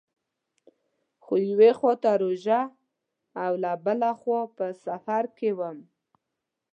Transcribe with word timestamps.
خو 1.23 1.33
یوې 1.49 1.71
خوا 1.77 1.93
ته 2.03 2.11
روژه 2.23 2.61
او 3.43 3.51
له 3.63 3.71
بله 3.85 4.09
پلوه 4.21 4.41
په 4.57 4.65
سفر 4.85 5.23
کې 5.37 5.49
وم. 5.59 5.77